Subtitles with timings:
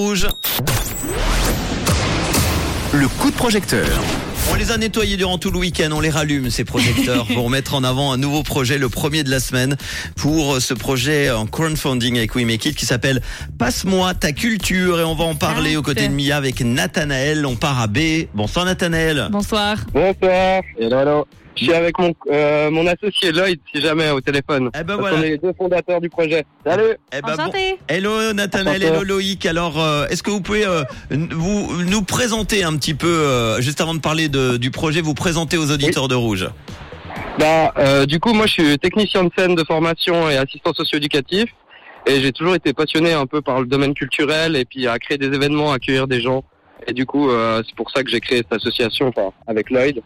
[0.00, 0.28] Rouge.
[2.92, 3.84] Le coup de projecteur.
[4.52, 7.74] On les a nettoyés durant tout le week-end, on les rallume ces projecteurs pour mettre
[7.74, 9.76] en avant un nouveau projet, le premier de la semaine,
[10.14, 13.20] pour ce projet en crowdfunding avec We Make It qui s'appelle
[13.58, 17.44] Passe-moi ta culture et on va en parler aux côtés de Mia avec Nathanaël.
[17.44, 18.28] On part à B.
[18.34, 19.26] Bonsoir Nathanaël.
[19.32, 19.78] Bonsoir.
[19.92, 20.62] Bonsoir.
[20.78, 21.26] Hello, hello.
[21.58, 24.70] Je suis avec mon, euh, mon associé Lloyd, si jamais, au téléphone.
[24.78, 25.16] Eh ben voilà.
[25.16, 26.44] qu'on est les deux fondateurs du projet.
[26.64, 27.50] Salut Eh ben bon.
[27.88, 29.44] Hello Nathanaël, hello Loïc.
[29.44, 33.80] Alors, euh, est-ce que vous pouvez euh, vous nous présenter un petit peu, euh, juste
[33.80, 36.48] avant de parler de- du projet, vous présenter aux auditeurs de Rouge?
[37.40, 41.46] Bah, euh, du coup, moi, je suis technicien de scène de formation et assistant socio-éducatif.
[42.06, 45.18] Et j'ai toujours été passionné un peu par le domaine culturel et puis à créer
[45.18, 46.44] des événements, accueillir des gens.
[46.86, 50.00] Et du coup, euh, c'est pour ça que j'ai créé cette association enfin, avec Lloyd.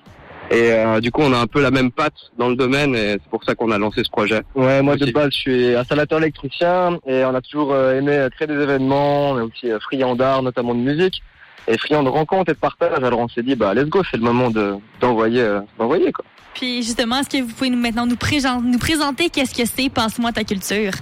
[0.52, 3.12] Et euh, du coup, on a un peu la même patte dans le domaine et
[3.12, 4.42] c'est pour ça qu'on a lancé ce projet.
[4.54, 8.28] Ouais, moi de base je suis installateur électricien et on a toujours euh, aimé euh,
[8.28, 11.22] créer des événements, on est aussi friand d'art, notamment de musique,
[11.66, 13.02] et friand de rencontres et de partage.
[13.02, 16.26] Alors on s'est dit bah let's go, c'est le moment de d'envoyer euh, d'envoyer quoi.
[16.52, 18.18] Puis justement, est-ce que vous pouvez nous maintenant nous,
[18.62, 20.92] nous présenter qu'est-ce que c'est Passe-moi ta culture?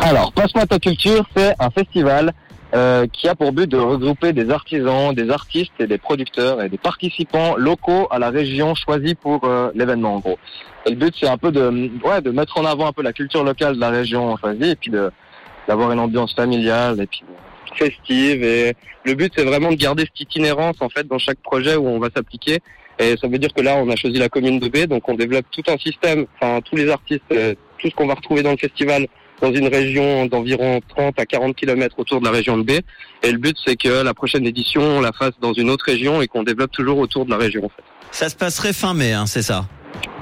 [0.00, 2.32] Alors passe-moi ta culture, c'est un festival
[2.74, 6.68] euh, qui a pour but de regrouper des artisans, des artistes et des producteurs et
[6.68, 10.38] des participants locaux à la région choisie pour euh, l'événement en gros.
[10.86, 13.12] Et le but c'est un peu de ouais de mettre en avant un peu la
[13.12, 14.92] culture locale de la région choisie et puis
[15.68, 17.22] d'avoir une ambiance familiale et puis
[17.76, 18.74] festive et
[19.04, 21.98] le but c'est vraiment de garder cette itinérance en fait dans chaque projet où on
[21.98, 22.58] va s'appliquer
[22.98, 25.14] et ça veut dire que là on a choisi la commune de B donc on
[25.14, 28.50] développe tout un système enfin tous les artistes euh, tout ce qu'on va retrouver dans
[28.50, 29.06] le festival
[29.40, 32.70] dans une région d'environ 30 à 40 km autour de la région de B
[33.22, 36.22] et le but c'est que la prochaine édition on la fasse dans une autre région
[36.22, 37.82] et qu'on développe toujours autour de la région en fait.
[38.12, 39.66] Ça se passerait fin mai, hein, c'est ça?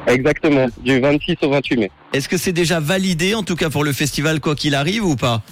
[0.07, 1.91] Exactement, du 26 au 28 mai.
[2.13, 5.17] Est-ce que c'est déjà validé, en tout cas pour le festival, quoi qu'il arrive ou
[5.17, 5.43] pas?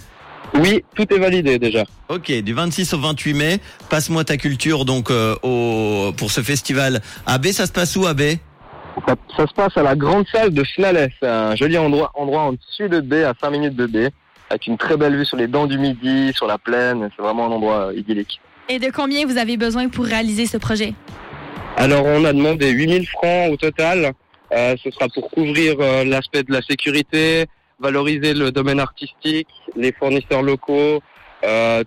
[0.54, 1.84] Oui, tout est validé déjà.
[2.08, 7.02] Ok, du 26 au 28 mai, passe-moi ta culture donc euh, au, pour ce festival
[7.26, 7.48] à B.
[7.48, 8.22] Ça se passe où à B?
[9.06, 10.64] Ça, ça se passe à la grande salle de.
[10.64, 14.08] C'est un joli endroit, endroit en dessus de B, à 5 minutes de B,
[14.50, 17.08] avec une très belle vue sur les dents du midi, sur la plaine.
[17.16, 18.40] C'est vraiment un endroit euh, idyllique.
[18.68, 20.94] Et de combien vous avez besoin pour réaliser ce projet?
[21.76, 24.12] Alors on a demandé 8000 francs au total.
[24.52, 27.46] Euh, ce sera pour couvrir euh, l'aspect de la sécurité,
[27.80, 31.02] valoriser le domaine artistique, les fournisseurs locaux,
[31.44, 31.84] euh,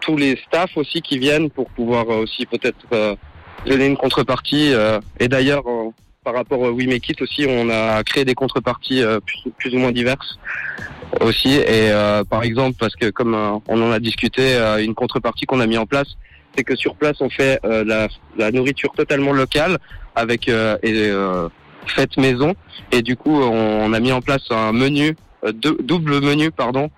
[0.00, 3.14] tous les staffs aussi qui viennent pour pouvoir euh, aussi peut-être euh,
[3.66, 4.72] donner une contrepartie.
[4.72, 5.00] euh.
[5.20, 5.64] et d'ailleurs,
[6.28, 9.18] par rapport au We Make It aussi, on a créé des contreparties euh,
[9.56, 10.38] plus, ou moins diverses
[11.22, 11.54] aussi.
[11.54, 14.42] Et euh, par exemple, parce que comme euh, on en a discuté,
[14.80, 16.18] une contrepartie qu'on a mis en place,
[16.54, 19.78] c'est que sur place on fait la, nourriture totalement locale
[20.16, 21.12] avec et
[21.86, 22.54] faite maison
[22.92, 25.14] et du coup on, a mis en place un menu
[25.52, 26.90] double menu pardon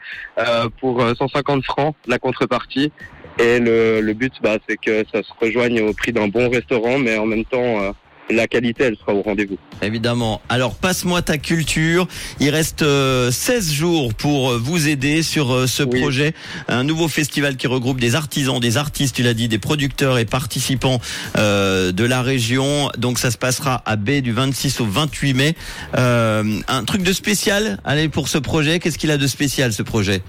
[0.81, 2.91] pour euh, 150 francs la contrepartie
[3.39, 7.19] et le, but bah, c'est que ça se rejoigne au prix d'un bon restaurant mais
[7.19, 7.93] en même temps
[8.33, 9.57] la qualité elle sera au rendez-vous.
[9.83, 10.41] Évidemment.
[10.49, 12.07] Alors passe-moi ta culture.
[12.39, 16.01] Il reste euh, 16 jours pour euh, vous aider sur euh, ce Oui.
[16.01, 16.35] projet.
[16.69, 20.25] Un nouveau festival qui regroupe des artisans, des artistes, tu l'as dit, des producteurs et
[20.25, 21.01] participants
[21.37, 22.91] euh, de la région.
[22.99, 25.55] Donc ça se passera à B du 26 au 28 mai.
[25.97, 28.79] Euh, un truc de spécial, allez pour ce projet?
[28.79, 30.23] Qu'est-ce qu'il a de spécial ce projet?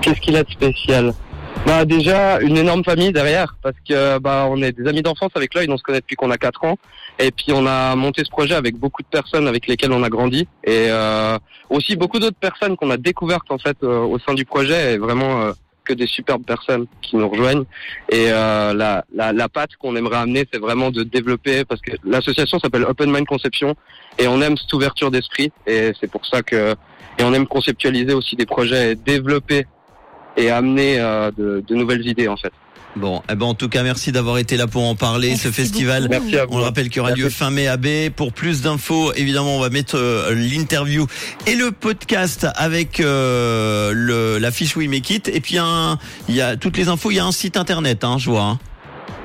[0.00, 1.14] Qu'est-ce qu'il a de spécial?
[1.64, 5.54] Bah déjà une énorme famille derrière parce que bah on est des amis d'enfance avec
[5.54, 6.76] Lloyd, on se connaît depuis qu'on a 4 ans.
[7.20, 10.08] Et puis on a monté ce projet avec beaucoup de personnes avec lesquelles on a
[10.08, 10.48] grandi.
[10.64, 11.38] Et euh,
[11.70, 14.94] aussi beaucoup d'autres personnes qu'on a découvertes en fait euh, au sein du projet.
[14.94, 15.52] Et vraiment euh,
[15.84, 17.64] que des superbes personnes qui nous rejoignent.
[18.08, 21.92] Et euh, la, la, la patte qu'on aimerait amener c'est vraiment de développer parce que
[22.04, 23.76] l'association s'appelle Open Mind Conception.
[24.18, 25.52] Et on aime cette ouverture d'esprit.
[25.68, 26.74] Et c'est pour ça que
[27.18, 29.66] et on aime conceptualiser aussi des projets et développer
[30.36, 32.52] et amener euh, de, de nouvelles idées en fait.
[32.94, 35.28] Bon, eh ben en tout cas, merci d'avoir été là pour en parler.
[35.28, 36.08] Merci ce festival.
[36.10, 36.58] Merci à On vous.
[36.58, 38.10] le rappelle qu'il y aura lieu fin mai à B.
[38.14, 41.06] Pour plus d'infos, évidemment, on va mettre euh, l'interview
[41.46, 45.28] et le podcast avec euh, le, la fiche We Make It.
[45.28, 45.56] Et puis,
[46.28, 47.10] il y a toutes les infos.
[47.10, 48.42] Il y a un site internet, hein, je vois.
[48.42, 48.58] Hein.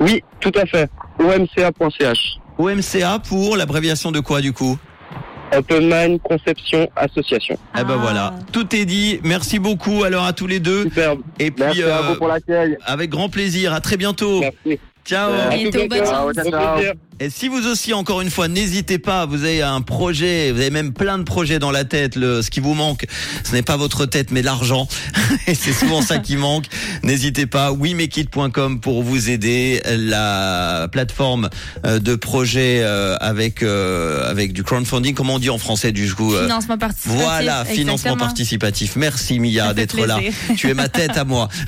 [0.00, 0.88] Oui, tout à fait.
[1.18, 2.38] omca.ch.
[2.58, 4.78] OMCA pour l'abréviation de quoi, du coup?
[5.56, 7.56] Open Conception Association.
[7.78, 7.96] Eh ben Ah.
[8.00, 9.20] voilà, tout est dit.
[9.22, 10.84] Merci beaucoup alors à tous les deux.
[10.84, 11.20] Superbe.
[11.38, 12.76] Et puis, Merci à euh, vous pour l'accueil.
[12.84, 13.72] avec grand plaisir.
[13.72, 14.40] À très bientôt.
[14.40, 14.80] Merci.
[15.08, 15.32] Ciao.
[15.50, 16.34] Bientôt, bonne chance.
[16.34, 16.92] Ciao, ciao.
[17.20, 20.70] Et si vous aussi, encore une fois, n'hésitez pas, vous avez un projet, vous avez
[20.70, 23.06] même plein de projets dans la tête, le, ce qui vous manque,
[23.42, 24.86] ce n'est pas votre tête, mais l'argent.
[25.48, 26.66] Et c'est souvent ça qui manque.
[27.02, 29.82] N'hésitez pas, wemekit.com pour vous aider.
[29.86, 31.48] La plateforme
[31.86, 36.12] euh, de projet euh, avec euh, avec du crowdfunding, comment on dit en français du
[36.14, 37.20] coup Financement participatif.
[37.20, 38.16] Voilà, financement exactement.
[38.16, 38.96] participatif.
[38.96, 40.20] Merci Mia d'être là.
[40.56, 41.48] Tu es ma tête à moi.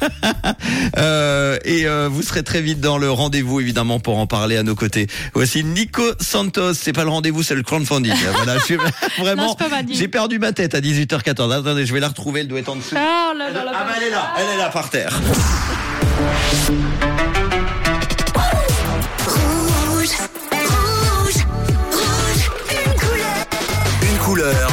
[0.98, 4.62] Euh, et euh, vous serez très vite dans le rendez-vous évidemment pour en parler à
[4.62, 5.06] nos côtés.
[5.34, 6.74] Voici Nico Santos.
[6.74, 8.12] C'est pas le rendez-vous, c'est le crowdfunding.
[8.36, 8.84] Voilà, je suis Non,
[9.18, 9.56] vraiment.
[9.90, 11.52] J'ai perdu ma tête à 18h14.
[11.52, 12.40] Attendez, je vais la retrouver.
[12.40, 12.94] Elle doit être en dessous.
[12.94, 15.18] Oh là là là Ah bah elle est là, elle est là par terre.
[19.26, 20.10] Rouge,
[20.52, 21.44] rouge,
[21.92, 23.46] rouge, une couleur,
[24.02, 24.70] Une couleur,